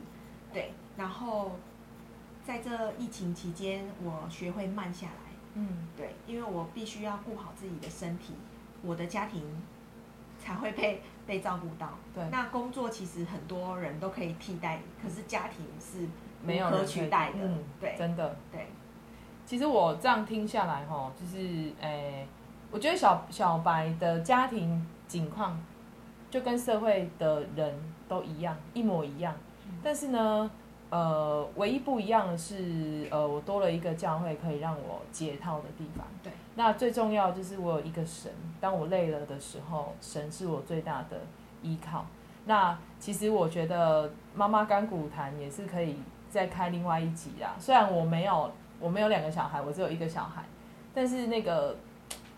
[0.53, 1.53] 对，然后。
[2.43, 5.33] 在这疫情期间，我学会慢下来。
[5.55, 8.33] 嗯，对，因为我必须要顾好自己的身体，
[8.83, 9.43] 我的家庭
[10.39, 11.91] 才会被 被照顾到。
[12.15, 16.09] 对，那工作其实很多人都可以替代，可是家庭是
[16.45, 17.39] 没有可取代的。
[17.41, 18.37] 嗯，对，真的。
[18.51, 18.67] 对，
[19.47, 22.27] 其实我这样听下来，哈，就是诶，
[22.71, 25.61] 我觉得小小白的家庭境况
[26.31, 27.75] 就跟社会的人
[28.09, 29.35] 都一样，一模一样。
[29.83, 30.51] 但是呢。
[30.93, 36.05] 呃，唯一不一样的是，呃，我多了一个教会可以让我解套的地方。
[36.21, 38.31] 对，那最重要就是我有一个神，
[38.61, 41.23] 当我累了的时候，神是我最大的
[41.63, 42.05] 依靠。
[42.45, 45.97] 那其实我觉得妈妈干骨谈也是可以
[46.29, 47.55] 再开另外一集啦。
[47.59, 50.45] 虽然我没有我没有两个小孩，我只有一个小孩，
[50.95, 51.75] 但是那个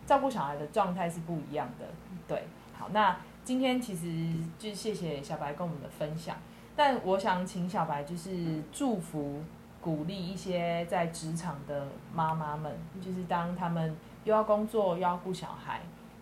[0.06, 1.86] 照顾小孩的状态是不一样的。
[2.28, 2.44] 对，
[2.78, 6.36] 好，那今天其实就谢谢小白跟我们的分享。
[6.76, 9.42] 但我想请小白就是祝福、
[9.80, 15.80] 鼓励一些在职场的妈妈们，就是当他们又要工作又要顾小孩，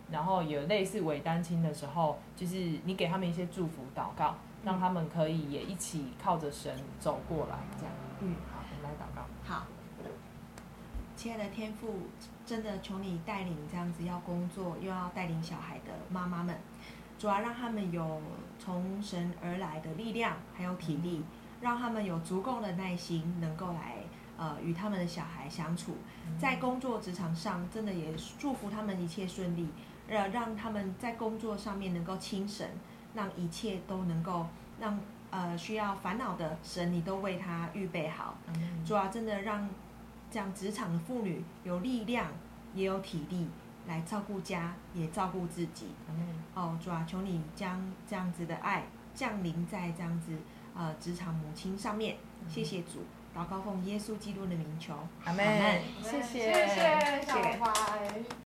[0.09, 7.93] 然后有类似伪单亲的时候，就是你给他们一些祝福祷告，让他们可以也一起靠着神走过来，这样。
[8.21, 9.25] 嗯，好，我们来祷告。
[9.43, 9.65] 好，
[11.15, 12.07] 亲爱的天父，
[12.45, 16.55] 真的求你带领这样子要工作又要带领小孩的妈妈们。
[17.19, 18.19] 主要让他们有
[18.57, 21.23] 从神而来的力量，还有体力，
[21.61, 23.97] 让他们有足够的耐心，能够来
[24.37, 25.97] 呃与他们的小孩相处，
[26.39, 29.67] 在工作职场上，真的也祝福他们一切顺利，
[30.07, 32.69] 呃，让他们在工作上面能够轻神，
[33.13, 34.47] 让一切都能够
[34.79, 38.37] 让呃需要烦恼的神，你都为他预备好。
[38.85, 39.69] 主要真的让
[40.29, 42.27] 这样职场的妇女有力量，
[42.73, 43.47] 也有体力。
[43.87, 45.87] 来照顾家，也照顾自己。
[46.53, 48.83] 哦，主啊，求你将这样子的爱
[49.15, 50.37] 降临在这样子
[50.75, 52.15] 呃职场母亲上面。
[52.47, 52.99] 谢谢主，
[53.35, 54.93] 祷告奉耶稣基督的名求。
[55.25, 55.81] 阿门。
[56.03, 58.50] 谢谢，谢谢小白。